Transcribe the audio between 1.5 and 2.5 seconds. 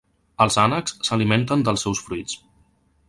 dels seus fruits.